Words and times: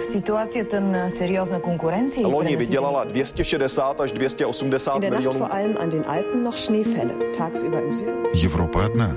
v 0.00 0.02
situacията 0.04 0.80
на 0.80 1.10
сериозна 1.10 1.60
конкуренция 1.60 2.22
и 2.22 2.24
Loni 2.24 2.56
vydělala 2.56 3.04
260 3.04 4.00
až 4.00 4.12
280 4.12 4.94
In 4.94 5.00
der 5.00 5.10
Nacht 5.10 5.20
milionů. 5.20 5.38
vor 5.38 5.48
allem 5.52 5.76
an 5.80 5.90
den 5.90 6.04
Alpen 6.06 6.42
noch 6.44 6.56
Schneefälle. 6.56 7.14
Tagsüber 7.38 7.82
im 7.86 7.92
Süden. 7.94 8.14
Европа 8.44 8.84
одна. 8.84 9.08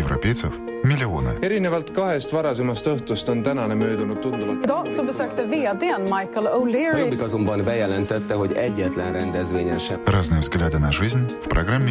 Европейцев 0.00 0.52
миллионы. 0.84 1.30
erinevalt 1.42 1.90
kahest 1.90 2.32
varasemast 2.32 2.86
õhtust 2.86 3.28
on 3.30 3.42
tänane 3.42 3.74
möödunud 3.74 4.20
tunduvalt. 4.22 4.64
Idag 4.64 4.86
så 4.96 5.02
besökte 5.02 5.42
vdn 5.46 6.02
Michael 6.02 6.46
O'Leary 6.46 6.98
Jobbik 6.98 7.22
azonban 7.22 7.62
bejelentette, 7.64 8.34
hogy 8.34 8.52
egyetlen 8.52 9.12
rendezvényen 9.12 9.78
sem 9.78 9.98
Разные 10.06 10.40
взгляды 10.40 10.78
на 10.78 10.90
жизнь 10.92 11.24
в 11.42 11.48
программе 11.48 11.90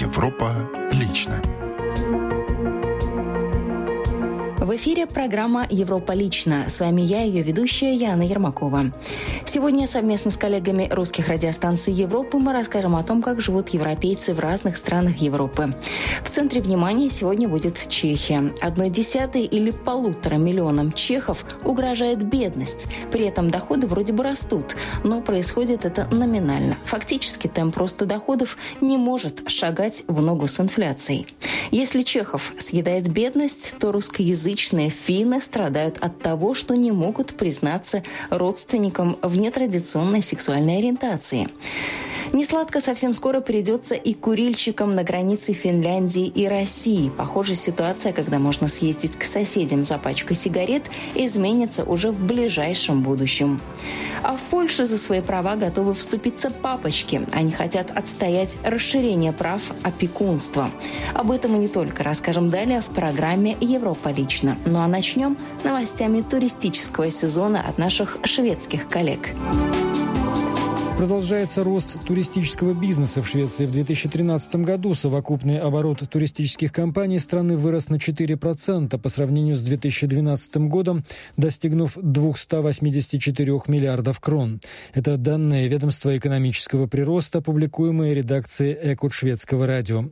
«Европа 0.00 0.50
лично». 1.00 1.34
В 4.69 4.75
эфире 4.75 5.07
программа 5.07 5.65
«Европа 5.71 6.11
лично». 6.11 6.69
С 6.69 6.79
вами 6.79 7.01
я, 7.01 7.23
ее 7.23 7.41
ведущая 7.41 7.95
Яна 7.95 8.21
Ермакова. 8.21 8.93
Сегодня 9.43 9.87
совместно 9.87 10.29
с 10.29 10.37
коллегами 10.37 10.87
русских 10.91 11.27
радиостанций 11.27 11.91
Европы 11.91 12.37
мы 12.37 12.53
расскажем 12.53 12.95
о 12.95 13.01
том, 13.01 13.23
как 13.23 13.41
живут 13.41 13.69
европейцы 13.69 14.35
в 14.35 14.39
разных 14.39 14.77
странах 14.77 15.17
Европы. 15.17 15.73
В 16.23 16.29
центре 16.29 16.61
внимания 16.61 17.09
сегодня 17.09 17.49
будет 17.49 17.89
Чехия. 17.89 18.53
Одной 18.61 18.91
десятой 18.91 19.45
или 19.45 19.71
полутора 19.71 20.35
миллионам 20.35 20.93
чехов 20.93 21.43
угрожает 21.63 22.21
бедность. 22.21 22.85
При 23.11 23.25
этом 23.25 23.49
доходы 23.49 23.87
вроде 23.87 24.13
бы 24.13 24.23
растут, 24.23 24.75
но 25.03 25.19
происходит 25.21 25.83
это 25.83 26.07
номинально. 26.13 26.77
Фактически 26.85 27.47
темп 27.47 27.75
роста 27.77 28.05
доходов 28.05 28.55
не 28.81 28.97
может 28.97 29.49
шагать 29.49 30.03
в 30.07 30.21
ногу 30.21 30.47
с 30.47 30.59
инфляцией. 30.59 31.25
Если 31.71 32.03
чехов 32.03 32.53
съедает 32.59 33.07
бедность, 33.09 33.73
то 33.79 33.91
русскоязычные 33.91 34.58
финны 34.89 35.41
страдают 35.41 35.97
от 35.99 36.19
того, 36.19 36.53
что 36.53 36.75
не 36.75 36.91
могут 36.91 37.35
признаться 37.35 38.03
родственникам 38.29 39.17
в 39.21 39.37
нетрадиционной 39.37 40.21
сексуальной 40.21 40.77
ориентации. 40.77 41.49
Несладко 42.31 42.79
совсем 42.79 43.13
скоро 43.13 43.41
придется 43.41 43.95
и 43.95 44.13
курильщикам 44.13 44.93
на 44.93 45.03
границе 45.03 45.53
Финляндии 45.53 46.27
и 46.27 46.47
России. 46.47 47.09
Похоже, 47.09 47.55
ситуация, 47.55 48.13
когда 48.13 48.37
можно 48.37 48.67
съездить 48.67 49.17
к 49.17 49.23
соседям 49.23 49.83
за 49.83 49.97
пачкой 49.97 50.35
сигарет, 50.35 50.83
изменится 51.15 51.83
уже 51.83 52.11
в 52.11 52.19
ближайшем 52.23 53.01
будущем. 53.01 53.59
А 54.21 54.35
в 54.35 54.41
Польше 54.43 54.85
за 54.85 54.97
свои 54.97 55.21
права 55.21 55.55
готовы 55.55 55.93
вступиться 55.95 56.51
папочки. 56.51 57.25
Они 57.31 57.51
хотят 57.51 57.91
отстоять 57.97 58.57
расширение 58.63 59.33
прав 59.33 59.61
опекунства. 59.81 60.69
Об 61.15 61.31
этом 61.31 61.55
и 61.55 61.59
не 61.59 61.67
только 61.67 62.03
расскажем 62.03 62.49
далее 62.49 62.81
в 62.81 62.93
программе 62.93 63.57
«Европа 63.59 64.09
лично». 64.09 64.55
Ну 64.65 64.79
а 64.79 64.87
начнем 64.87 65.37
новостями 65.63 66.21
туристического 66.21 67.09
сезона 67.09 67.65
от 67.67 67.79
наших 67.79 68.17
шведских 68.23 68.87
коллег. 68.87 69.29
Продолжается 70.99 71.63
рост 71.63 72.03
туристического 72.05 72.73
бизнеса 72.73 73.23
в 73.23 73.27
Швеции. 73.29 73.65
В 73.65 73.71
2013 73.71 74.53
году 74.57 74.93
совокупный 74.93 75.57
оборот 75.57 76.03
туристических 76.09 76.73
компаний 76.73 77.19
страны 77.19 77.55
вырос 77.55 77.87
на 77.87 77.95
4% 77.95 78.99
по 78.99 79.07
сравнению 79.07 79.55
с 79.55 79.61
2012 79.61 80.57
годом, 80.67 81.05
достигнув 81.37 81.97
284 82.01 83.61
миллиардов 83.67 84.19
крон. 84.19 84.59
Это 84.93 85.15
данные 85.15 85.69
ведомства 85.69 86.17
экономического 86.17 86.85
прироста, 86.87 87.39
публикуемые 87.39 88.13
редакцией 88.13 88.77
Экут 88.91 89.13
шведского 89.13 89.67
радио. 89.67 90.09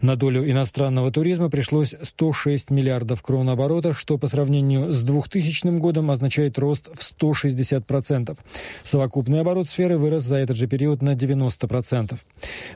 На 0.00 0.16
долю 0.16 0.50
иностранного 0.50 1.12
туризма 1.12 1.50
пришлось 1.50 1.94
106 2.00 2.70
миллиардов 2.70 3.20
крон 3.20 3.50
оборота, 3.50 3.92
что 3.92 4.16
по 4.16 4.28
сравнению 4.28 4.94
с 4.94 5.02
2000 5.02 5.76
годом 5.76 6.10
означает 6.10 6.58
рост 6.58 6.88
в 6.94 7.22
160%. 7.22 8.38
Совокупный 8.82 9.42
оборот 9.42 9.68
сферы 9.68 9.98
вырос 9.98 10.21
за 10.22 10.36
этот 10.36 10.56
же 10.56 10.66
период 10.66 11.02
на 11.02 11.14
90%. 11.14 12.16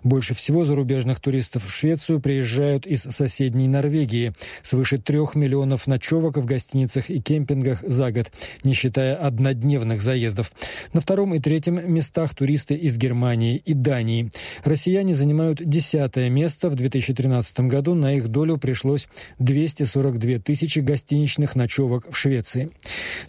Больше 0.02 0.34
всего 0.34 0.64
зарубежных 0.64 1.20
туристов 1.20 1.64
в 1.66 1.72
Швецию 1.72 2.20
приезжают 2.20 2.86
из 2.86 3.02
соседней 3.02 3.68
Норвегии. 3.68 4.32
Свыше 4.62 4.98
трех 4.98 5.34
миллионов 5.34 5.86
ночевок 5.86 6.36
в 6.36 6.44
гостиницах 6.44 7.10
и 7.10 7.20
кемпингах 7.20 7.82
за 7.82 8.12
год, 8.12 8.30
не 8.64 8.74
считая 8.74 9.16
однодневных 9.16 10.00
заездов. 10.00 10.52
На 10.92 11.00
втором 11.00 11.34
и 11.34 11.38
третьем 11.38 11.92
местах 11.92 12.34
туристы 12.34 12.74
из 12.74 12.96
Германии 12.96 13.56
и 13.56 13.74
Дании. 13.74 14.30
Россияне 14.64 15.14
занимают 15.14 15.62
десятое 15.64 16.28
место. 16.30 16.70
В 16.70 16.74
2013 16.74 17.60
году 17.60 17.94
на 17.94 18.14
их 18.14 18.28
долю 18.28 18.58
пришлось 18.58 19.08
242 19.38 20.38
тысячи 20.38 20.80
гостиничных 20.80 21.54
ночевок 21.54 22.06
в 22.10 22.16
Швеции. 22.16 22.70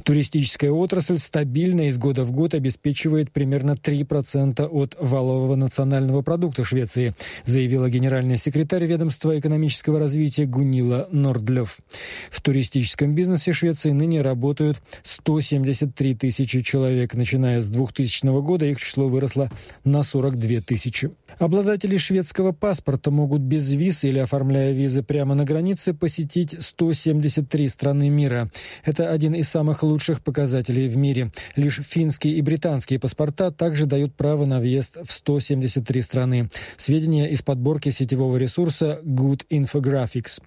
Туристическая 0.03 0.71
отрасль 0.71 1.17
стабильно 1.17 1.87
из 1.87 1.97
года 1.97 2.23
в 2.23 2.31
год 2.31 2.53
обеспечивает 2.53 3.31
примерно 3.31 3.71
3% 3.71 4.06
от 4.11 4.95
валового 4.99 5.55
национального 5.55 6.21
продукта 6.21 6.63
Швеции, 6.63 7.13
заявила 7.45 7.89
генеральный 7.89 8.37
секретарь 8.37 8.85
ведомства 8.85 9.37
экономического 9.37 9.99
развития 9.99 10.45
Гунила 10.45 11.07
Нордлев. 11.11 11.77
В 12.31 12.41
туристическом 12.41 13.13
бизнесе 13.13 13.53
Швеции 13.53 13.91
ныне 13.91 14.21
работают 14.21 14.77
173 15.03 16.15
тысячи 16.15 16.61
человек. 16.61 17.13
Начиная 17.13 17.61
с 17.61 17.67
2000 17.67 18.41
года 18.41 18.65
их 18.65 18.79
число 18.79 19.07
выросло 19.07 19.51
на 19.83 20.03
42 20.03 20.61
тысячи. 20.61 21.11
Обладатели 21.39 21.97
шведского 21.97 22.51
паспорта 22.51 23.11
могут 23.11 23.41
без 23.41 23.69
виз 23.69 24.03
или 24.03 24.19
оформляя 24.19 24.71
визы 24.73 25.03
прямо 25.03 25.35
на 25.35 25.45
границе 25.45 25.93
посетить 25.93 26.55
173 26.59 27.67
страны 27.67 28.09
мира. 28.09 28.49
Это 28.83 29.11
один 29.11 29.35
из 29.35 29.47
самых 29.47 29.83
лучших 29.83 30.21
показателей 30.21 30.87
в 30.87 30.97
мире. 30.97 31.31
Лишь 31.55 31.79
финские 31.87 32.35
и 32.35 32.41
британские 32.41 32.99
паспорта 32.99 33.51
также 33.51 33.85
дают 33.85 33.96
право 34.05 34.45
на 34.45 34.59
въезд 34.59 34.97
в 35.03 35.11
173 35.11 36.01
страны. 36.01 36.49
Сведения 36.77 37.29
из 37.29 37.41
подборки 37.41 37.89
сетевого 37.89 38.37
ресурса 38.37 38.99
Good 39.03 39.45
Infographics. 39.49 40.41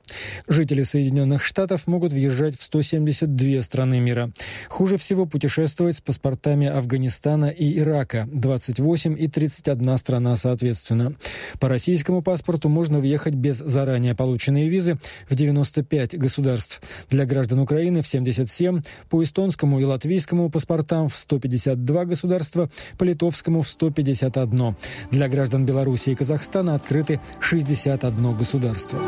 Жители 0.48 0.82
Соединенных 0.82 1.44
Штатов 1.44 1.86
могут 1.86 2.12
въезжать 2.12 2.58
в 2.58 2.62
172 2.62 3.62
страны 3.62 4.00
мира. 4.00 4.30
Хуже 4.68 4.96
всего 4.96 5.26
путешествовать 5.26 5.96
с 5.96 6.00
паспортами 6.00 6.66
Афганистана 6.66 7.46
и 7.46 7.78
Ирака. 7.78 8.28
28 8.32 9.16
и 9.18 9.26
31 9.26 9.96
страна 9.96 10.36
соответственно. 10.36 11.14
По 11.58 11.68
российскому 11.68 12.22
паспорту 12.22 12.68
можно 12.68 13.00
въехать 13.00 13.34
без 13.34 13.56
заранее 13.56 14.14
полученной 14.14 14.68
визы 14.68 14.98
в 15.28 15.34
95 15.34 16.18
государств. 16.18 16.80
Для 17.08 17.24
граждан 17.24 17.60
Украины 17.60 18.02
в 18.02 18.06
77, 18.06 18.82
по 19.08 19.22
эстонскому 19.22 19.80
и 19.80 19.84
латвийскому 19.84 20.50
паспортам 20.50 21.08
в 21.08 21.16
152 21.16 22.04
государства, 22.04 22.70
по 22.98 23.04
литовскому 23.04 23.39
в 23.62 23.68
151. 23.68 24.74
Для 25.10 25.28
граждан 25.28 25.64
Беларуси 25.64 26.10
и 26.10 26.14
Казахстана 26.14 26.74
открыты 26.74 27.20
61 27.40 28.36
государство. 28.36 29.00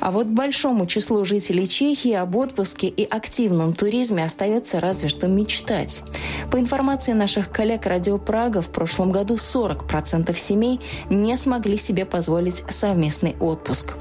А 0.00 0.10
вот 0.10 0.26
большому 0.26 0.86
числу 0.86 1.24
жителей 1.24 1.66
Чехии 1.68 2.14
об 2.14 2.36
отпуске 2.36 2.86
и 2.86 3.04
активном 3.04 3.74
туризме 3.74 4.24
остается 4.24 4.80
разве 4.80 5.08
что 5.08 5.26
мечтать. 5.26 6.02
По 6.50 6.58
информации 6.58 7.12
наших 7.12 7.50
коллег 7.50 7.84
Радио 7.84 8.16
Прага, 8.18 8.62
в 8.62 8.68
прошлом 8.68 9.12
году 9.12 9.34
40% 9.34 10.34
семей 10.34 10.80
не 11.10 11.36
смогли 11.36 11.76
себе 11.76 12.06
позволить 12.06 12.62
совместный 12.70 13.36
отпуск. 13.40 13.96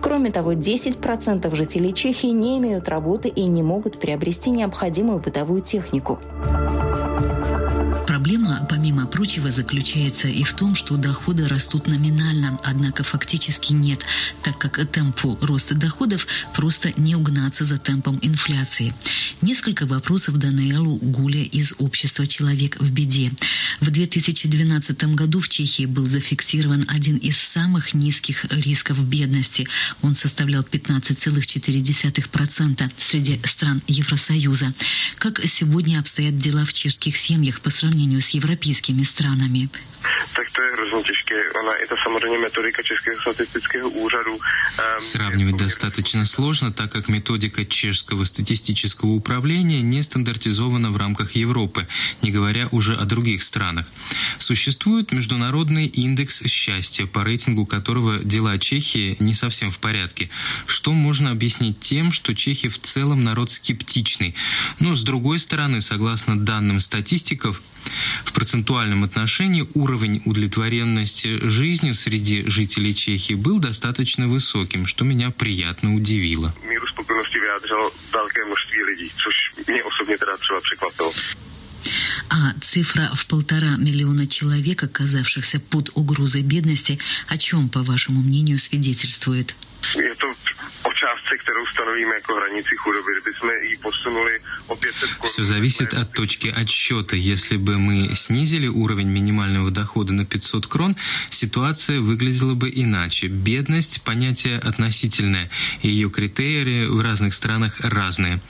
Кроме 0.00 0.30
того, 0.30 0.52
10% 0.52 1.54
жителей 1.54 1.92
Чехии 1.92 2.28
не 2.28 2.58
имеют 2.58 2.88
работы 2.88 3.28
и 3.28 3.44
не 3.44 3.62
могут 3.62 4.00
приобрести 4.00 4.50
необходимую 4.50 5.18
бытовую 5.18 5.62
технику. 5.62 6.18
Проблема, 8.20 8.66
помимо 8.68 9.06
прочего, 9.06 9.50
заключается 9.50 10.28
и 10.28 10.44
в 10.44 10.52
том, 10.52 10.74
что 10.74 10.98
доходы 10.98 11.48
растут 11.48 11.86
номинально, 11.86 12.60
однако 12.64 13.02
фактически 13.02 13.72
нет, 13.72 14.00
так 14.42 14.58
как 14.58 14.76
темпу 14.92 15.38
роста 15.40 15.74
доходов 15.74 16.26
просто 16.54 16.92
не 16.98 17.16
угнаться 17.16 17.64
за 17.64 17.78
темпом 17.78 18.18
инфляции. 18.20 18.94
Несколько 19.40 19.86
вопросов 19.86 20.36
Даниэлу 20.36 20.96
Гуля 20.96 21.44
из 21.44 21.72
общества 21.78 22.26
«Человек 22.26 22.78
в 22.78 22.92
беде». 22.92 23.32
В 23.80 23.90
2012 23.90 25.04
году 25.14 25.40
в 25.40 25.48
Чехии 25.48 25.86
был 25.86 26.06
зафиксирован 26.06 26.84
один 26.88 27.16
из 27.16 27.38
самых 27.38 27.94
низких 27.94 28.44
рисков 28.52 29.02
бедности. 29.02 29.66
Он 30.02 30.14
составлял 30.14 30.62
15,4% 30.62 32.90
среди 32.98 33.40
стран 33.46 33.80
Евросоюза. 33.86 34.74
Как 35.16 35.40
сегодня 35.46 36.00
обстоят 36.00 36.38
дела 36.38 36.66
в 36.66 36.74
чешских 36.74 37.16
семьях 37.16 37.62
по 37.62 37.70
сравнению 37.70 38.09
сравнению 38.10 38.20
с 38.20 38.30
европейскими 38.30 39.04
странами? 39.04 39.68
Tak 40.40 40.50
to 40.52 40.62
je 40.62 40.72
hrozně 40.72 41.02
těžké. 41.02 41.34
Ona 41.60 41.72
i 41.76 41.86
ta 41.88 41.94
samozřejmě 42.02 42.38
metodika 42.38 42.82
Českého 42.82 43.20
statistického 43.20 43.90
úřadu. 43.90 44.32
Um, 44.32 44.40
Сравнивать 45.00 45.56
достаточно 45.56 46.26
сложно, 46.26 46.72
так 46.72 46.92
как 46.92 47.08
методика 47.08 47.64
чешского 47.64 48.24
статистического 48.24 49.10
управления 49.10 49.82
не 49.82 50.02
стандартизована 50.02 50.90
в 50.90 50.96
рамках 50.96 51.36
Европы, 51.36 51.86
не 52.22 52.30
говоря 52.30 52.68
уже 52.70 52.94
о 52.94 53.04
других 53.04 53.42
странах. 53.42 53.86
Существует 54.38 55.12
международный 55.12 55.86
индекс 55.86 56.42
счастья, 56.46 57.06
по 57.06 57.22
рейтингу 57.22 57.66
которого 57.66 58.18
дела 58.24 58.58
Чехии 58.58 59.16
не 59.20 59.34
совсем 59.34 59.70
в 59.70 59.78
порядке, 59.78 60.30
что 60.66 60.92
можно 60.92 61.32
объяснить 61.32 61.80
тем, 61.80 62.12
что 62.12 62.34
чехи 62.34 62.68
в 62.68 62.78
целом 62.78 63.24
народ 63.24 63.50
скептичный. 63.50 64.34
Но, 64.78 64.94
с 64.94 65.02
другой 65.02 65.38
стороны, 65.38 65.82
согласно 65.82 66.38
данным 66.38 66.80
статистиков, 66.80 67.60
в 68.24 68.32
процентуальном 68.32 69.04
отношении 69.04 69.66
уровень 69.74 70.22
удовлетворенности 70.30 71.48
жизнью 71.48 71.94
среди 71.94 72.48
жителей 72.48 72.94
Чехии 72.94 73.34
был 73.34 73.58
достаточно 73.58 74.28
высоким, 74.28 74.86
что 74.86 75.04
меня 75.04 75.30
приятно 75.30 75.94
удивило. 75.94 76.54
Миру 76.68 76.86
спокойности 76.86 77.38
vyjádřilo 77.38 77.92
velké 78.12 78.44
množství 78.44 78.82
lidí, 78.82 79.12
což 79.16 79.34
mě 79.68 79.82
osobně 79.84 80.18
teda 80.18 80.36
třeba 80.36 80.60
překvapilo. 80.60 81.12
А 82.30 82.52
цифра 82.60 83.10
в 83.14 83.26
полтора 83.26 83.76
миллиона 83.76 84.26
человек, 84.26 84.82
оказавшихся 84.82 85.58
под 85.58 85.90
угрозой 85.94 86.42
бедности, 86.42 86.98
о 87.26 87.36
чем, 87.38 87.68
по 87.68 87.82
вашему 87.82 88.22
мнению, 88.22 88.58
свидетельствует? 88.58 89.54
Je 89.96 90.14
částce, 91.30 91.38
kterou 91.38 91.66
stanovíme 91.72 92.14
jako 92.14 92.34
hranici 92.34 92.76
chudoby. 92.76 93.12
Kdybychom 93.12 93.50
ji 93.70 93.76
posunuli 93.76 94.32
o 94.66 94.76
500 94.76 95.10
korun... 95.10 95.30
Все 95.30 95.44
зависит 95.44 95.94
от 95.94 96.12
точки 96.12 96.48
отсчета. 96.48 97.16
Если 97.16 97.56
бы 97.56 97.78
мы 97.78 98.14
снизили 98.14 98.68
уровень 98.68 99.08
минимального 99.08 99.70
дохода 99.70 100.12
на 100.12 100.24
500 100.24 100.66
крон, 100.66 100.96
ситуация 101.30 102.00
выглядела 102.00 102.54
бы 102.54 102.70
иначе. 102.74 103.28
Бедность– 103.28 104.02
понятие 104.04 104.58
относительное, 104.58 105.50
ее 105.82 106.10
критерии 106.10 106.86
в 106.86 107.00
разных 107.00 107.34
странах 107.34 107.80
разные. 107.80 108.40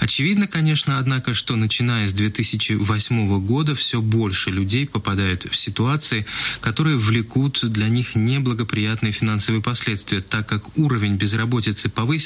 Очевидно, 0.00 0.46
конечно, 0.46 0.98
однако, 0.98 1.34
что 1.34 1.56
начиная 1.56 2.06
с 2.06 2.12
2008 2.12 3.46
года 3.46 3.74
все 3.74 4.00
больше 4.00 4.50
людей 4.50 4.86
попадают 4.86 5.44
в 5.50 5.56
ситуации, 5.56 6.26
которые 6.60 6.96
влекут 6.96 7.60
для 7.62 7.88
них 7.88 8.14
неблагоприятные 8.14 9.12
финансовые 9.12 9.62
последствия, 9.62 10.20
так 10.20 10.48
как 10.48 10.78
уровень 10.78 11.16
безработицы 11.16 11.88
повысился 11.88 12.23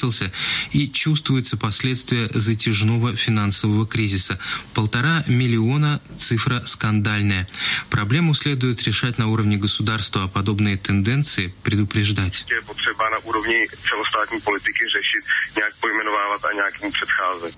и 0.72 0.88
чувствуются 0.88 1.56
последствия 1.56 2.30
затяжного 2.34 3.16
финансового 3.16 3.86
кризиса. 3.86 4.38
Полтора 4.74 5.24
миллиона– 5.26 6.00
цифра 6.16 6.62
скандальная. 6.66 7.48
Проблему 7.90 8.34
следует 8.34 8.82
решать 8.82 9.18
на 9.18 9.28
уровне 9.28 9.56
государства, 9.56 10.24
а 10.24 10.28
подобные 10.28 10.76
тенденции 10.76 11.52
предупреждать. 11.62 12.46
Potřeba 12.66 13.10
na 13.10 13.18
úrovni 13.18 13.66
celostátní 13.88 14.40
politiky 14.40 14.84
řešit, 14.96 15.24
nějak 15.56 15.74
pojmenovávat 15.80 16.44
a. 16.44 17.48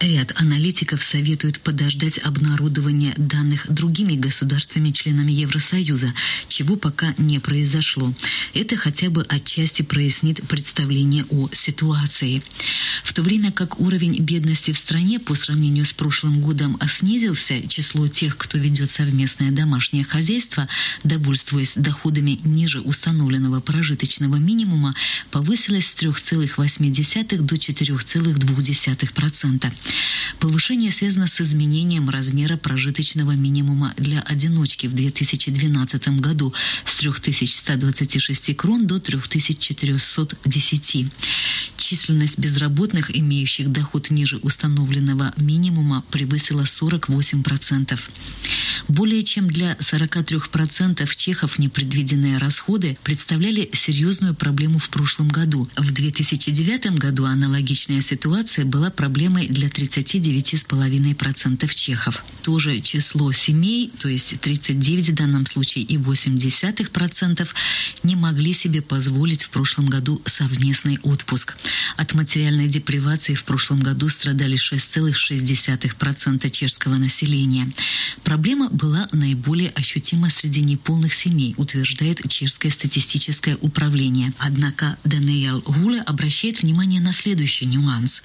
Ряд 0.00 0.32
аналитиков 0.34 1.02
советует 1.02 1.60
подождать 1.60 2.18
обнародования 2.18 3.14
данных 3.16 3.72
другими 3.72 4.16
государствами-членами 4.16 5.30
Евросоюза, 5.30 6.12
чего 6.48 6.74
пока 6.76 7.14
не 7.16 7.38
произошло. 7.38 8.12
Это 8.54 8.76
хотя 8.76 9.08
бы 9.08 9.22
отчасти 9.22 9.82
прояснит 9.82 10.42
представление 10.48 11.24
о 11.30 11.48
ситуации. 11.52 12.42
В 13.04 13.12
то 13.12 13.22
время 13.22 13.52
как 13.52 13.80
уровень 13.80 14.18
бедности 14.18 14.72
в 14.72 14.78
стране 14.78 15.20
по 15.20 15.36
сравнению 15.36 15.84
с 15.84 15.92
прошлым 15.92 16.40
годом 16.40 16.76
снизился, 16.88 17.68
число 17.68 18.08
тех, 18.08 18.36
кто 18.36 18.58
ведет 18.58 18.90
совместное 18.90 19.52
домашнее 19.52 20.02
хозяйство, 20.04 20.66
довольствуясь 21.04 21.74
доходами 21.76 22.40
ниже 22.44 22.80
установленного 22.80 23.60
прожиточного 23.60 24.36
минимума, 24.36 24.96
повысилось 25.30 25.86
с 25.86 25.94
3,8 25.94 27.38
до 27.38 27.54
4,2%. 27.54 29.72
Повышение 30.38 30.92
связано 30.92 31.26
с 31.26 31.40
изменением 31.40 32.10
размера 32.10 32.56
прожиточного 32.56 33.32
минимума 33.32 33.94
для 33.96 34.20
одиночки 34.20 34.86
в 34.86 34.92
2012 34.92 36.20
году 36.20 36.52
с 36.84 36.96
3126 36.96 38.56
крон 38.56 38.86
до 38.86 39.00
3410. 39.00 41.06
Численность 41.76 42.38
безработных, 42.38 43.16
имеющих 43.16 43.72
доход 43.72 44.10
ниже 44.10 44.38
установленного 44.38 45.32
минимума, 45.36 46.04
превысила 46.10 46.62
48%. 46.62 47.98
Более 48.88 49.22
чем 49.22 49.48
для 49.48 49.74
43% 49.74 51.08
чехов 51.16 51.58
непредвиденные 51.58 52.38
расходы 52.38 52.98
представляли 53.02 53.70
серьезную 53.72 54.34
проблему 54.34 54.78
в 54.78 54.88
прошлом 54.88 55.28
году. 55.28 55.68
В 55.76 55.92
2009 55.92 56.98
году 56.98 57.24
аналогичная 57.24 58.00
ситуация 58.00 58.64
была 58.64 58.90
проблемой 58.90 59.48
для 59.48 59.68
39,5% 59.74 61.74
чехов. 61.74 62.24
Тоже 62.42 62.80
число 62.80 63.32
семей, 63.32 63.90
то 63.98 64.08
есть 64.08 64.40
39 64.40 65.10
в 65.10 65.14
данном 65.14 65.46
случае 65.46 65.84
и 65.84 65.96
0,8% 65.96 67.48
не 68.02 68.16
могли 68.16 68.52
себе 68.52 68.82
позволить 68.82 69.44
в 69.44 69.50
прошлом 69.50 69.86
году 69.86 70.20
совместный 70.26 70.98
отпуск. 71.02 71.56
От 71.96 72.14
материальной 72.14 72.68
депривации 72.68 73.34
в 73.34 73.44
прошлом 73.44 73.80
году 73.80 74.08
страдали 74.08 74.56
6,6% 74.56 76.50
чешского 76.50 76.94
населения. 76.94 77.72
Проблема 78.22 78.68
была 78.70 79.08
наиболее 79.12 79.70
ощутима 79.70 80.30
среди 80.30 80.62
неполных 80.62 81.14
семей, 81.14 81.54
утверждает 81.56 82.26
чешское 82.28 82.70
статистическое 82.70 83.56
управление. 83.60 84.32
Однако 84.38 84.96
Даниэл 85.04 85.60
Гуле 85.60 86.00
обращает 86.00 86.62
внимание 86.62 87.00
на 87.00 87.12
следующий 87.12 87.66
нюанс. 87.66 88.22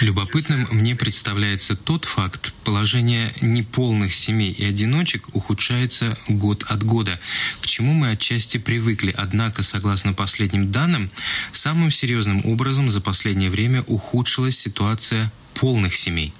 Любопытным 0.00 0.66
мне 0.70 0.94
представляется 0.94 1.76
тот 1.76 2.04
факт, 2.04 2.52
положение 2.64 3.32
неполных 3.40 4.14
семей 4.14 4.52
и 4.52 4.64
одиночек 4.64 5.34
ухудшается 5.34 6.18
год 6.28 6.64
от 6.68 6.82
года, 6.82 7.20
к 7.60 7.66
чему 7.66 7.92
мы 7.92 8.10
отчасти 8.10 8.58
привыкли. 8.58 9.14
Однако, 9.16 9.62
согласно 9.62 10.12
последним 10.12 10.70
данным, 10.70 11.10
самым 11.52 11.90
серьезным 11.90 12.44
образом 12.44 12.90
за 12.90 13.00
последнее 13.00 13.50
время 13.50 13.82
ухудшилась 13.86 14.58
ситуация 14.58 15.32
полных 15.58 15.94
семей. 15.94 16.32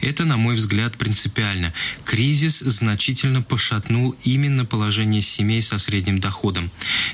Это, 0.00 0.24
на 0.24 0.36
мой 0.36 0.54
взгляд, 0.56 0.96
принципиально. 0.96 1.72
Кризис 2.04 2.58
значительно 2.60 3.42
пошатнул 3.42 4.16
именно 4.24 4.64
положение 4.64 5.22
семей 5.22 5.62
со 5.62 5.78
средним 5.78 6.18
доходом. 6.18 6.70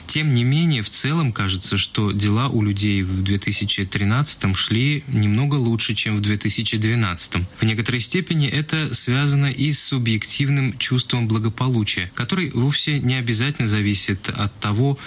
Тем 0.06 0.34
не 0.34 0.44
менее, 0.44 0.82
в 0.82 0.90
целом 0.90 1.32
кажется, 1.32 1.76
что 1.76 2.12
дела 2.12 2.48
у 2.48 2.62
людей 2.62 3.02
в 3.02 3.22
2013 3.22 4.56
шли 4.56 5.04
немного 5.08 5.56
лучше, 5.56 5.94
чем 5.94 6.16
в 6.16 6.20
2012. 6.20 7.32
В 7.60 7.64
некоторой 7.64 8.00
степени 8.00 8.48
это 8.48 8.94
связано 8.94 9.46
и 9.46 9.72
с 9.72 9.82
субъективным 9.82 10.78
чувством 10.78 11.28
благополучия, 11.28 12.10
который 12.14 12.50
вовсе 12.50 13.00
не 13.00 13.16
обязательно 13.16 13.68
зависит 13.68 14.28
от 14.28 14.58
того, 14.60 14.98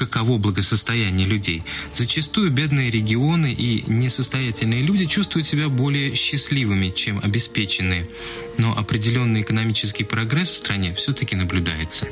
каково 0.00 0.38
благосостояние 0.38 1.26
людей. 1.26 1.62
Зачастую 1.92 2.50
бедные 2.50 2.90
регионы 2.90 3.52
и 3.52 3.84
несостоятельные 3.86 4.80
люди 4.82 5.04
чувствуют 5.04 5.46
себя 5.46 5.68
более 5.68 6.14
счастливыми, 6.14 6.90
чем 6.90 7.20
обеспеченные. 7.22 8.08
Но 8.56 8.76
определенный 8.76 9.42
экономический 9.42 10.04
прогресс 10.04 10.50
в 10.50 10.54
стране 10.54 10.94
все-таки 10.94 11.36
наблюдается. 11.36 12.06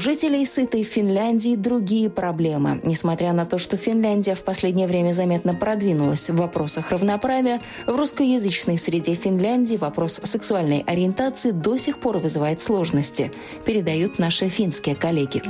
Жителей 0.00 0.46
сытой 0.46 0.82
Финляндии 0.82 1.56
другие 1.56 2.08
проблемы. 2.08 2.80
Несмотря 2.84 3.34
на 3.34 3.44
то, 3.44 3.58
что 3.58 3.76
Финляндия 3.76 4.34
в 4.34 4.42
последнее 4.42 4.86
время 4.86 5.12
заметно 5.12 5.54
продвинулась 5.54 6.30
в 6.30 6.36
вопросах 6.36 6.90
равноправия, 6.90 7.60
в 7.86 7.94
русскоязычной 7.94 8.78
среде 8.78 9.14
Финляндии 9.14 9.76
вопрос 9.76 10.18
сексуальной 10.24 10.84
ориентации 10.86 11.50
до 11.50 11.76
сих 11.76 11.98
пор 12.00 12.16
вызывает 12.16 12.62
сложности, 12.62 13.30
передают 13.66 14.18
наши 14.18 14.48
финские 14.48 14.96
коллеги. 14.96 15.42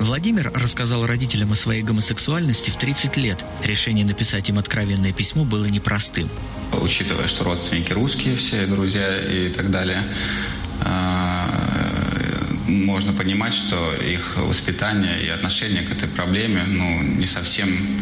Владимир 0.00 0.50
рассказал 0.52 1.06
родителям 1.06 1.52
о 1.52 1.54
своей 1.54 1.84
гомосексуальности 1.84 2.70
в 2.70 2.76
30 2.76 3.16
лет. 3.18 3.44
Решение 3.62 4.04
написать 4.04 4.48
им 4.48 4.58
откровенное 4.58 5.12
письмо 5.12 5.44
было 5.44 5.66
непростым. 5.66 6.28
Учитывая, 6.72 7.28
что 7.28 7.44
родственники 7.44 7.92
русские 7.92 8.34
все, 8.34 8.66
друзья 8.66 9.16
и 9.16 9.48
так 9.48 9.70
далее, 9.70 10.02
можно 12.68 13.12
понимать, 13.12 13.54
что 13.54 13.94
их 13.94 14.36
воспитание 14.36 15.22
и 15.22 15.28
отношение 15.28 15.82
к 15.82 15.90
этой 15.90 16.08
проблеме 16.08 16.64
ну, 16.64 17.02
не 17.02 17.26
совсем 17.26 17.98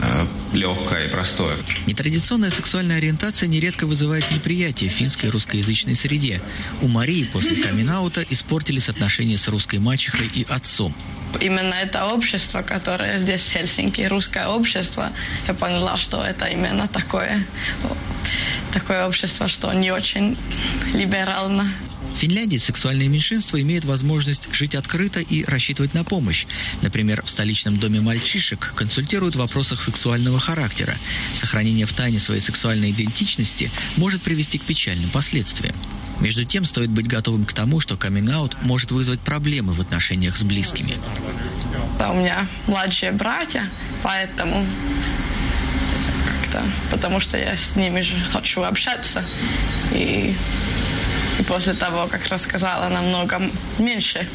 э, 0.00 0.26
легкое 0.52 1.06
и 1.06 1.10
простое. 1.10 1.56
Нетрадиционная 1.86 2.50
сексуальная 2.50 2.96
ориентация 2.96 3.46
нередко 3.46 3.86
вызывает 3.86 4.30
неприятие 4.30 4.90
в 4.90 4.92
финской 4.92 5.30
русскоязычной 5.30 5.94
среде. 5.94 6.40
У 6.82 6.88
Марии 6.88 7.24
после 7.24 7.56
камин 7.56 7.90
испортились 8.30 8.88
отношения 8.88 9.36
с 9.36 9.48
русской 9.48 9.78
мачехой 9.78 10.30
и 10.34 10.46
отцом. 10.48 10.94
Именно 11.40 11.74
это 11.74 12.06
общество, 12.06 12.62
которое 12.62 13.18
здесь 13.18 13.44
в 13.44 13.50
Хельсинки, 13.50 14.02
русское 14.02 14.46
общество, 14.46 15.12
я 15.48 15.54
поняла, 15.54 15.98
что 15.98 16.22
это 16.22 16.46
именно 16.46 16.86
такое, 16.86 17.44
такое 18.72 19.06
общество, 19.06 19.48
что 19.48 19.72
не 19.72 19.90
очень 19.90 20.38
либерально. 20.92 21.68
В 22.14 22.16
Финляндии 22.16 22.58
сексуальные 22.58 23.08
меньшинства 23.08 23.60
имеют 23.60 23.84
возможность 23.84 24.48
жить 24.52 24.74
открыто 24.74 25.20
и 25.20 25.44
рассчитывать 25.44 25.94
на 25.94 26.04
помощь. 26.04 26.46
Например, 26.80 27.22
в 27.22 27.28
столичном 27.28 27.78
доме 27.78 28.00
мальчишек 28.00 28.72
консультируют 28.76 29.34
в 29.34 29.38
вопросах 29.38 29.82
сексуального 29.82 30.38
характера. 30.38 30.96
Сохранение 31.34 31.86
в 31.86 31.92
тайне 31.92 32.18
своей 32.18 32.40
сексуальной 32.40 32.92
идентичности 32.92 33.70
может 33.96 34.22
привести 34.22 34.58
к 34.58 34.62
печальным 34.62 35.10
последствиям. 35.10 35.74
Между 36.20 36.44
тем, 36.44 36.64
стоит 36.64 36.90
быть 36.90 37.08
готовым 37.08 37.44
к 37.44 37.52
тому, 37.52 37.80
что 37.80 37.96
каминг 37.96 38.54
может 38.62 38.92
вызвать 38.92 39.20
проблемы 39.20 39.72
в 39.72 39.80
отношениях 39.80 40.36
с 40.36 40.44
близкими. 40.44 40.98
Да, 41.98 42.12
у 42.12 42.16
меня 42.16 42.46
младшие 42.66 43.10
братья, 43.10 43.68
поэтому 44.02 44.66
как-то, 46.26 46.62
потому 46.90 47.18
что 47.18 47.36
я 47.36 47.56
с 47.56 47.74
ними 47.74 48.00
же 48.00 48.14
хочу 48.32 48.62
общаться. 48.62 49.24
И 49.92 50.36
и 51.38 51.42
после 51.42 51.74
того, 51.74 52.06
как 52.06 52.26
рассказала, 52.28 52.88
намного 52.88 53.50
меньше 53.78 54.28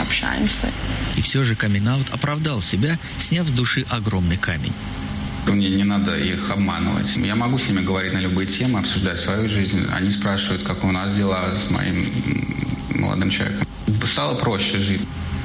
общаемся. 0.00 0.70
И 1.16 1.22
все 1.22 1.44
же 1.44 1.56
камин 1.56 1.88
оправдал 2.12 2.62
себя, 2.62 2.98
сняв 3.18 3.48
с 3.48 3.52
души 3.52 3.86
огромный 3.90 4.36
камень. 4.36 4.72
Мне 5.46 5.70
не 5.70 5.84
надо 5.84 6.16
их 6.16 6.50
обманывать. 6.50 7.16
Я 7.16 7.36
могу 7.36 7.58
с 7.58 7.68
ними 7.68 7.80
говорить 7.80 8.12
на 8.12 8.18
любые 8.18 8.48
темы, 8.48 8.80
обсуждать 8.80 9.20
свою 9.20 9.48
жизнь. 9.48 9.86
Они 9.92 10.10
спрашивают, 10.10 10.64
как 10.64 10.82
у 10.84 10.90
нас 10.90 11.12
дела 11.12 11.56
с 11.56 11.70
моим 11.70 12.04
молодым 12.90 13.30
человеком. 13.30 13.66
Стало 14.04 14.34
проще 14.36 14.78
жить. 14.78 15.02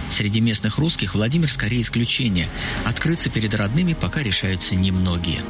Среди 0.09 0.41
местных 0.41 0.77
русских 0.77 1.15
Владимир 1.15 1.49
скорее 1.51 1.81
исключение. 1.81 2.49
Открыться 2.85 3.29
перед 3.29 3.53
родными 3.53 3.93
пока 3.93 4.23
решаются 4.23 4.75
немногие. 4.75 5.41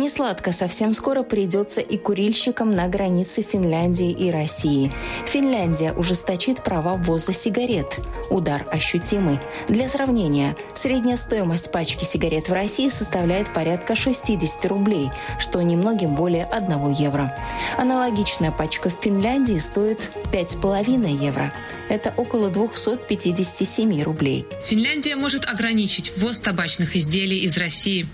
Несладко 0.00 0.50
совсем 0.50 0.94
скоро 0.94 1.22
придется 1.22 1.82
и 1.82 1.98
курильщикам 1.98 2.74
на 2.74 2.88
границе 2.88 3.42
Финляндии 3.42 4.10
и 4.10 4.30
России. 4.30 4.90
Финляндия 5.26 5.92
ужесточит 5.92 6.64
права 6.64 6.94
ввоза 6.94 7.34
сигарет. 7.34 7.98
Удар 8.30 8.64
ощутимый. 8.70 9.38
Для 9.68 9.90
сравнения, 9.90 10.56
средняя 10.74 11.18
стоимость 11.18 11.70
пачки 11.70 12.04
сигарет 12.04 12.48
в 12.48 12.52
России 12.54 12.88
составляет 12.88 13.52
порядка 13.52 13.94
60 13.94 14.64
рублей, 14.64 15.10
что 15.38 15.60
немногим 15.60 16.14
более 16.14 16.46
1 16.46 16.92
евро. 16.92 17.36
Аналогичная 17.76 18.52
пачка 18.52 18.88
в 18.88 18.94
Финляндии 18.94 19.58
стоит 19.58 20.10
5,5 20.32 21.22
евро. 21.22 21.52
Это 21.90 22.14
около 22.16 22.48
257 22.48 24.02
рублей. 24.02 24.46
Финляндия 24.66 25.16
может 25.16 25.44
ограничить 25.44 26.16
ввоз 26.16 26.40
табачных 26.40 26.96
изделий 26.96 27.40
из 27.40 27.58
России. 27.58 28.08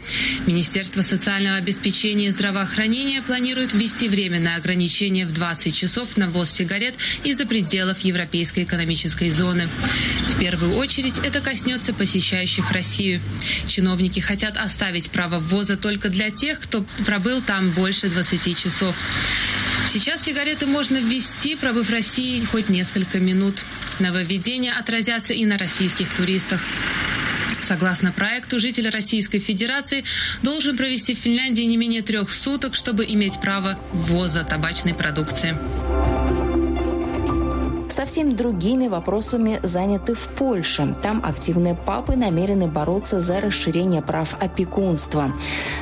Министерство 0.49 1.03
социального 1.03 1.59
обеспечения 1.59 1.76
обеспечения 1.77 2.31
здравоохранения 2.31 3.21
планирует 3.21 3.75
ввести 3.75 4.09
временное 4.09 4.57
ограничение 4.57 5.27
в 5.27 5.33
20 5.35 5.77
часов 5.77 6.17
на 6.17 6.27
ввоз 6.27 6.51
сигарет 6.51 6.95
из-за 7.23 7.45
пределов 7.45 7.99
Европейской 7.99 8.65
экономической 8.65 9.29
зоны. 9.29 9.69
В 10.29 10.41
первую 10.41 10.77
очередь 10.77 11.19
это 11.19 11.43
коснется 11.43 11.93
посещающих 11.93 12.71
Россию. 12.71 13.21
Чиновники 13.67 14.21
хотят 14.21 14.57
оставить 14.57 15.11
право 15.11 15.39
ввоза 15.39 15.77
только 15.77 16.09
для 16.09 16.31
тех, 16.31 16.61
кто 16.61 16.87
пробыл 17.05 17.43
там 17.43 17.73
больше 17.73 18.09
20 18.09 18.59
часов. 18.59 18.97
Сейчас 19.87 20.23
сигареты 20.25 20.67
можно 20.67 20.97
ввести, 20.97 21.57
пробыв 21.57 21.89
в 21.89 21.93
России 21.93 22.43
хоть 22.51 22.71
несколько 22.71 23.19
минут. 23.19 23.57
Нововведения 23.99 24.73
отразятся 24.73 25.35
и 25.35 25.45
на 25.45 25.59
российских 25.59 26.11
туристах. 26.15 26.63
Согласно 27.67 28.13
проекту, 28.13 28.61
житель 28.61 28.89
Российской 28.91 29.41
Федерации 29.41 30.05
должен 30.41 30.77
провести 30.77 31.17
в 31.17 31.19
Финляндии 31.19 31.63
не 31.63 31.77
менее 31.77 32.03
трех 32.03 32.33
суток, 32.33 32.77
чтобы 32.77 33.05
иметь 33.05 33.41
право 33.41 33.77
ввоза 33.93 34.45
табачной 34.45 34.95
продукции 34.95 35.57
совсем 37.97 38.37
другими 38.37 38.89
вопросами 38.89 39.59
заняты 39.63 40.15
в 40.15 40.29
Польше. 40.29 40.95
Там 41.03 41.25
активные 41.25 41.75
папы 41.75 42.15
намерены 42.15 42.69
бороться 42.69 43.23
за 43.23 43.41
расширение 43.41 44.03
прав 44.03 44.37
опекунства. 44.39 45.33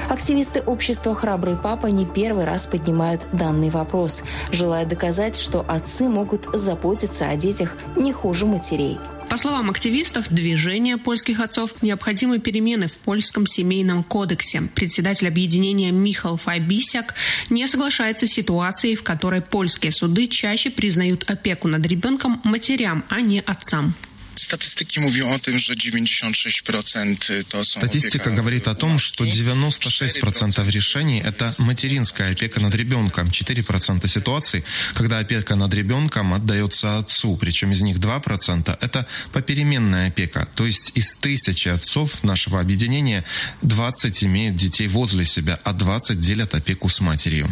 Активисты 0.08 0.60
общества 0.60 1.12
«Храбрый 1.16 1.56
папа» 1.56 1.88
не 1.88 2.06
первый 2.06 2.44
раз 2.44 2.66
поднимают 2.66 3.26
данный 3.32 3.68
вопрос, 3.68 4.22
желая 4.52 4.86
доказать, 4.86 5.36
что 5.36 5.64
отцы 5.66 6.08
могут 6.08 6.44
заботиться 6.54 7.28
о 7.28 7.34
детях 7.34 7.76
не 7.96 8.12
хуже 8.12 8.46
матерей. 8.46 9.00
По 9.34 9.38
словам 9.38 9.68
активистов 9.68 10.28
движения 10.28 10.96
польских 10.96 11.40
отцов, 11.40 11.74
необходимы 11.82 12.38
перемены 12.38 12.86
в 12.86 12.96
польском 12.96 13.48
семейном 13.48 14.04
кодексе. 14.04 14.62
Председатель 14.76 15.26
объединения 15.26 15.90
Михал 15.90 16.36
Файбисяк 16.36 17.16
не 17.50 17.66
соглашается 17.66 18.28
с 18.28 18.30
ситуацией, 18.30 18.94
в 18.94 19.02
которой 19.02 19.42
польские 19.42 19.90
суды 19.90 20.28
чаще 20.28 20.70
признают 20.70 21.28
опеку 21.28 21.66
над 21.66 21.84
ребенком 21.84 22.40
матерям, 22.44 23.04
а 23.08 23.20
не 23.20 23.40
отцам. 23.40 23.96
Statystyki 24.36 25.00
mówią 25.00 25.34
o 25.34 25.38
tym, 25.38 25.58
że 25.58 25.74
96% 25.74 27.44
to 27.44 27.64
są 27.64 27.80
Статистика 27.80 28.30
говорит 28.30 28.68
о 28.68 28.74
том, 28.74 28.98
что 28.98 29.24
96% 29.24 30.70
решений– 30.70 31.22
это 31.24 31.54
материнская 31.58 32.32
опека 32.32 32.60
над 32.60 32.74
ребенком, 32.74 33.28
4% 33.28 34.08
ситуаций, 34.08 34.64
когда 34.94 35.18
опека 35.18 35.56
над 35.56 35.74
ребенком 35.74 36.34
отдается 36.34 36.98
отцу, 36.98 37.36
причем 37.36 37.72
из 37.72 37.82
них 37.82 37.98
2%– 37.98 38.78
это 38.80 39.06
попеременная 39.32 40.08
опека, 40.08 40.48
то 40.54 40.66
есть 40.66 40.92
из 40.94 41.14
тысячи 41.14 41.68
отцов 41.68 42.24
нашего 42.24 42.60
объединения 42.60 43.24
20 43.62 44.24
имеют 44.24 44.56
детей 44.56 44.88
возле 44.88 45.24
себя, 45.24 45.60
а 45.64 45.72
20 45.72 46.20
делят 46.20 46.54
опеку 46.54 46.88
с 46.88 47.00
матерью. 47.00 47.48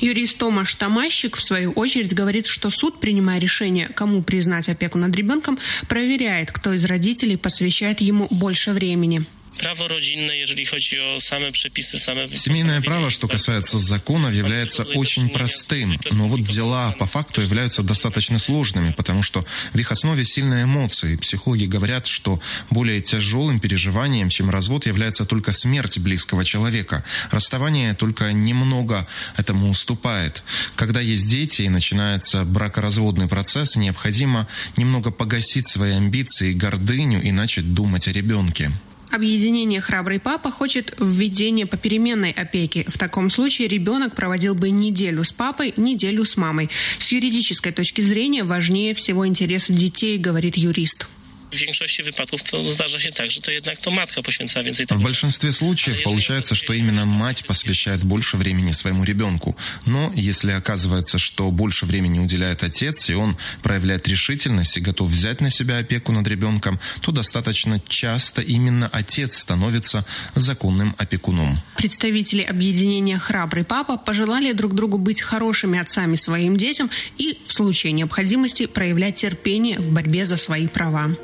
Юрист 0.00 0.38
Томаш 0.38 0.74
Тамащик, 0.74 1.36
в 1.36 1.42
свою 1.42 1.72
очередь, 1.72 2.14
говорит, 2.14 2.46
что 2.46 2.70
суд, 2.70 3.00
принимая 3.00 3.38
решение, 3.38 3.88
кому 3.88 4.22
признать 4.22 4.68
опеку 4.68 4.98
над 4.98 5.14
ребенком, 5.14 5.58
проверяет, 5.88 6.52
кто 6.52 6.72
из 6.72 6.84
родителей 6.84 7.36
посвящает 7.36 8.00
ему 8.00 8.26
больше 8.30 8.72
времени. 8.72 9.26
Право 9.58 9.88
родинное, 9.88 10.36
если 10.36 10.64
chodzi 10.64 10.96
о 10.96 11.20
сами 11.20 11.50
преписы, 11.50 11.96
Семейное 11.98 12.80
право, 12.80 13.10
что 13.10 13.28
касается 13.28 13.78
законов, 13.78 14.32
является 14.32 14.82
очень 14.82 15.28
простым, 15.28 15.98
но 16.12 16.28
вот 16.28 16.42
дела 16.42 16.92
по 16.92 17.06
факту 17.06 17.40
являются 17.40 17.82
достаточно 17.82 18.38
сложными, 18.38 18.92
потому 18.92 19.22
что 19.22 19.46
в 19.72 19.78
их 19.78 19.92
основе 19.92 20.24
сильные 20.24 20.64
эмоции. 20.64 21.16
Психологи 21.16 21.66
говорят, 21.66 22.06
что 22.06 22.40
более 22.70 23.00
тяжелым 23.00 23.60
переживанием, 23.60 24.28
чем 24.28 24.50
развод, 24.50 24.86
является 24.86 25.24
только 25.24 25.52
смерть 25.52 25.98
близкого 25.98 26.44
человека. 26.44 27.04
Расставание 27.30 27.94
только 27.94 28.32
немного 28.32 29.06
этому 29.36 29.70
уступает. 29.70 30.42
Когда 30.74 31.00
есть 31.00 31.28
дети 31.28 31.62
и 31.62 31.68
начинается 31.68 32.44
бракоразводный 32.44 33.28
процесс, 33.28 33.76
необходимо 33.76 34.48
немного 34.76 35.10
погасить 35.10 35.68
свои 35.68 35.92
амбиции 35.92 36.50
и 36.50 36.54
гордыню 36.54 37.22
и 37.22 37.30
начать 37.30 37.72
думать 37.72 38.08
о 38.08 38.12
ребенке. 38.12 38.72
Объединение 39.14 39.80
«Храбрый 39.80 40.18
папа» 40.18 40.50
хочет 40.50 40.92
введения 40.98 41.66
попеременной 41.66 42.32
опеки. 42.32 42.84
В 42.88 42.98
таком 42.98 43.30
случае 43.30 43.68
ребенок 43.68 44.16
проводил 44.16 44.56
бы 44.56 44.70
неделю 44.70 45.22
с 45.22 45.30
папой, 45.30 45.72
неделю 45.76 46.24
с 46.24 46.36
мамой. 46.36 46.68
С 46.98 47.12
юридической 47.12 47.70
точки 47.70 48.00
зрения 48.00 48.42
важнее 48.42 48.92
всего 48.92 49.24
интересы 49.24 49.72
детей, 49.72 50.18
говорит 50.18 50.56
юрист. 50.56 51.06
В 51.52 51.56
większości 51.56 52.02
wypadków 52.02 52.42
to 52.42 52.70
zdarza 52.70 53.00
się 53.00 53.12
tak, 53.12 53.30
że 53.30 53.40
to 53.40 53.50
jednak 53.50 53.78
to 53.78 53.90
matka 53.90 54.22
poświęca 54.22 54.62
więcej 54.62 54.86
В 54.86 55.02
большинстве 55.02 55.52
случаев 55.52 56.02
получается, 56.02 56.54
что 56.54 56.72
именно 56.72 57.06
мать 57.06 57.44
посвящает 57.46 58.04
больше 58.04 58.36
времени 58.36 58.72
своему 58.72 59.04
ребенку. 59.04 59.56
Но 59.86 60.12
если 60.16 60.52
оказывается, 60.52 61.18
что 61.18 61.50
больше 61.50 61.86
времени 61.86 62.18
уделяет 62.18 62.62
отец, 62.62 63.08
и 63.08 63.14
он 63.14 63.36
проявляет 63.62 64.08
решительность 64.08 64.76
и 64.76 64.80
готов 64.80 65.10
взять 65.10 65.40
на 65.40 65.50
себя 65.50 65.78
опеку 65.78 66.12
над 66.12 66.26
ребенком, 66.26 66.80
то 67.00 67.12
достаточно 67.12 67.80
часто 67.88 68.42
именно 68.42 68.88
отец 68.92 69.38
становится 69.38 70.04
законным 70.34 70.94
опекуном. 70.98 71.60
Представители 71.76 72.42
объединения 72.42 73.18
«Храбрый 73.18 73.64
папа» 73.64 73.96
пожелали 73.96 74.52
друг 74.52 74.74
другу 74.74 74.98
быть 74.98 75.20
хорошими 75.20 75.78
отцами 75.78 76.16
своим 76.16 76.56
детям 76.56 76.90
и 77.18 77.38
в 77.46 77.52
случае 77.52 77.92
необходимости 77.92 78.66
проявлять 78.66 79.16
терпение 79.16 79.78
в 79.78 79.88
борьбе 79.88 80.26
за 80.26 80.36
свои 80.36 80.66
права. 80.66 81.16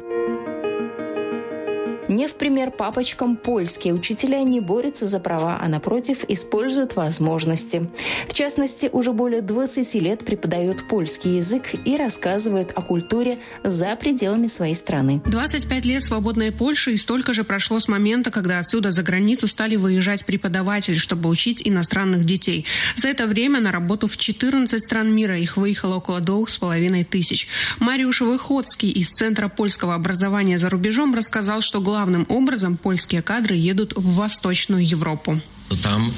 Не 2.10 2.26
в 2.26 2.34
пример 2.34 2.72
папочкам 2.72 3.36
польские 3.36 3.94
учителя 3.94 4.42
не 4.42 4.58
борются 4.58 5.06
за 5.06 5.20
права, 5.20 5.60
а 5.62 5.68
напротив 5.68 6.24
используют 6.26 6.96
возможности. 6.96 7.88
В 8.26 8.34
частности, 8.34 8.90
уже 8.92 9.12
более 9.12 9.42
20 9.42 9.94
лет 9.94 10.24
преподают 10.24 10.88
польский 10.88 11.36
язык 11.36 11.72
и 11.84 11.96
рассказывают 11.96 12.72
о 12.74 12.82
культуре 12.82 13.38
за 13.62 13.94
пределами 13.94 14.48
своей 14.48 14.74
страны. 14.74 15.22
25 15.24 15.84
лет 15.84 16.02
свободной 16.02 16.50
Польши 16.50 16.94
и 16.94 16.96
столько 16.96 17.32
же 17.32 17.44
прошло 17.44 17.78
с 17.78 17.86
момента, 17.86 18.32
когда 18.32 18.58
отсюда 18.58 18.90
за 18.90 19.04
границу 19.04 19.46
стали 19.46 19.76
выезжать 19.76 20.26
преподаватели, 20.26 20.96
чтобы 20.96 21.28
учить 21.28 21.62
иностранных 21.64 22.24
детей. 22.24 22.64
За 22.96 23.06
это 23.06 23.28
время 23.28 23.60
на 23.60 23.70
работу 23.70 24.08
в 24.08 24.16
14 24.16 24.82
стран 24.82 25.14
мира 25.14 25.38
их 25.38 25.56
выехало 25.56 25.98
около 25.98 26.18
двух 26.18 26.50
с 26.50 26.58
половиной 26.58 27.04
тысяч. 27.04 27.46
Мариуш 27.78 28.22
Выходский 28.22 28.90
из 28.90 29.10
Центра 29.10 29.46
польского 29.46 29.94
образования 29.94 30.58
за 30.58 30.68
рубежом 30.70 31.14
рассказал, 31.14 31.60
что 31.60 31.80
главным 32.00 32.24
образом 32.30 32.78
польские 32.78 33.20
кадры 33.20 33.56
едут 33.56 33.92
в 33.94 34.14
Восточную 34.14 34.88
Европу. 34.88 35.40
Там 35.82 36.12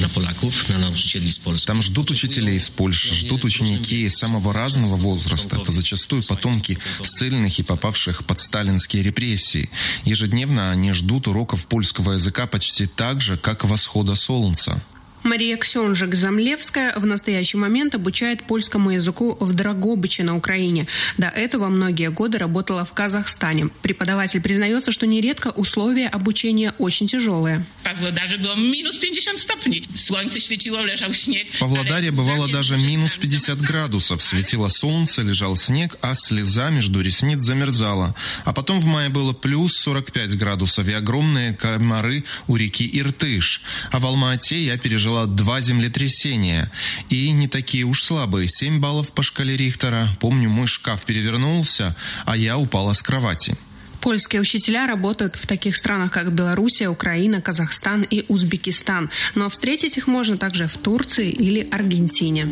на 0.00 0.08
Поляков, 0.08 0.68
на 0.68 0.78
nauczycieli 0.78 1.32
z 1.32 1.38
Polski. 1.38 1.66
Там 1.66 1.82
ждут 1.82 2.10
учителей 2.10 2.56
из 2.56 2.68
Польши, 2.68 3.14
ждут 3.14 3.44
ученики 3.44 4.08
самого 4.10 4.52
разного 4.52 4.96
возраста. 4.96 5.56
Это 5.56 5.72
зачастую 5.72 6.22
потомки 6.22 6.78
ссыльных 7.02 7.58
и 7.58 7.62
попавших 7.62 8.24
под 8.26 8.38
сталинские 8.38 9.02
репрессии. 9.02 9.70
Ежедневно 10.04 10.70
они 10.70 10.92
ждут 10.92 11.28
уроков 11.28 11.66
польского 11.66 12.12
языка 12.12 12.46
почти 12.46 12.86
так 12.86 13.20
же, 13.22 13.38
как 13.38 13.64
восхода 13.64 14.14
солнца. 14.14 14.82
Мария 15.22 15.56
Ксенжик-Замлевская 15.56 16.98
в 16.98 17.06
настоящий 17.06 17.56
момент 17.56 17.94
обучает 17.94 18.44
польскому 18.44 18.90
языку 18.90 19.36
в 19.40 19.52
Драгобыче 19.54 20.22
на 20.22 20.36
Украине. 20.36 20.86
До 21.18 21.26
этого 21.28 21.68
многие 21.68 22.10
годы 22.10 22.38
работала 22.38 22.84
в 22.84 22.92
Казахстане. 22.92 23.68
Преподаватель 23.82 24.40
признается, 24.40 24.92
что 24.92 25.06
нередко 25.06 25.48
условия 25.48 26.08
обучения 26.08 26.74
очень 26.78 27.06
тяжелые. 27.06 27.66
Павлодарze 27.84 28.38
было 28.38 28.54
минус 28.54 28.96
50 28.96 29.38
степеней. 29.38 29.88
Солнце 29.94 30.40
светило, 30.40 30.80
лежал 30.84 31.12
снег. 31.12 31.52
В 31.52 31.58
Павлодаре 31.58 32.10
бывало 32.10 32.48
даже 32.48 32.76
минус 32.76 33.16
50 33.16 33.60
градусов. 33.60 34.22
Светило 34.22 34.68
солнце, 34.68 35.22
лежал 35.22 35.56
снег, 35.56 35.96
а 36.00 36.14
слеза 36.14 36.70
между 36.70 37.00
ресниц 37.00 37.40
замерзала. 37.40 38.14
А 38.44 38.52
потом 38.52 38.80
в 38.80 38.86
мае 38.86 39.08
было 39.08 39.32
плюс 39.32 39.76
45 39.76 40.36
градусов 40.36 40.88
и 40.88 40.92
огромные 40.92 41.54
комары 41.54 42.24
у 42.46 42.56
реки 42.56 42.88
Иртыш. 42.92 43.62
А 43.90 43.98
в 43.98 44.06
Алма-Ате 44.06 44.62
я 44.62 44.76
пережила 45.06 45.26
два 45.26 45.60
землетрясения. 45.60 46.70
И 47.10 47.30
не 47.30 47.46
такие 47.46 47.84
уж 47.84 48.02
слабые. 48.02 48.48
7 48.48 48.80
баллов 48.80 49.12
по 49.12 49.22
шкале 49.22 49.56
Рихтера. 49.56 50.16
Помню, 50.20 50.50
мой 50.50 50.66
шкаф 50.66 51.04
перевернулся, 51.04 51.94
а 52.24 52.36
я 52.36 52.58
упала 52.58 52.92
с 52.92 53.02
кровати. 53.02 53.56
Польские 54.00 54.40
учителя 54.40 54.86
работают 54.86 55.36
в 55.36 55.46
таких 55.46 55.76
странах, 55.76 56.12
как 56.12 56.32
Белоруссия, 56.32 56.88
Украина, 56.88 57.40
Казахстан 57.40 58.02
и 58.02 58.24
Узбекистан. 58.28 59.10
Но 59.34 59.48
встретить 59.48 59.96
их 59.96 60.08
можно 60.08 60.36
также 60.36 60.66
в 60.66 60.76
Турции 60.76 61.30
или 61.30 61.68
Аргентине 61.70 62.48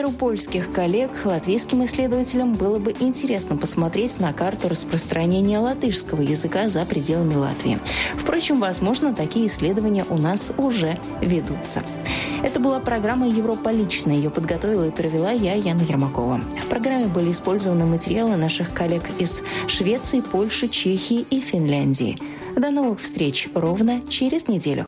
примеру 0.00 0.16
польских 0.18 0.72
коллег, 0.72 1.10
латвийским 1.26 1.84
исследователям 1.84 2.54
было 2.54 2.78
бы 2.78 2.94
интересно 3.00 3.58
посмотреть 3.58 4.18
на 4.18 4.32
карту 4.32 4.70
распространения 4.70 5.58
латышского 5.58 6.22
языка 6.22 6.70
за 6.70 6.86
пределами 6.86 7.34
Латвии. 7.34 7.78
Впрочем, 8.16 8.60
возможно, 8.60 9.14
такие 9.14 9.46
исследования 9.46 10.06
у 10.08 10.16
нас 10.16 10.54
уже 10.56 10.98
ведутся. 11.20 11.82
Это 12.42 12.60
была 12.60 12.80
программа 12.80 13.28
«Европа 13.28 13.68
лично». 13.68 14.12
Ее 14.12 14.30
подготовила 14.30 14.88
и 14.88 14.90
провела 14.90 15.32
я, 15.32 15.52
Яна 15.52 15.82
Ермакова. 15.82 16.40
В 16.62 16.66
программе 16.68 17.04
были 17.04 17.30
использованы 17.30 17.84
материалы 17.84 18.36
наших 18.36 18.72
коллег 18.72 19.02
из 19.18 19.42
Швеции, 19.68 20.22
Польши, 20.22 20.68
Чехии 20.68 21.26
и 21.28 21.42
Финляндии. 21.42 22.16
До 22.56 22.70
новых 22.70 23.00
встреч 23.00 23.48
ровно 23.54 24.00
через 24.08 24.48
неделю. 24.48 24.78